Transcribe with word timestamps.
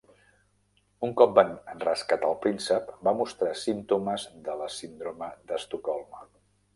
Un 1.07 1.11
cop 1.19 1.33
van 1.39 1.51
rescatar 1.83 2.31
el 2.33 2.39
príncep, 2.45 2.89
va 3.09 3.13
mostrar 3.19 3.51
símptomes 3.65 4.25
de 4.49 4.57
la 4.63 4.71
síndrome 4.77 5.29
d'Estocolm. 5.53 6.17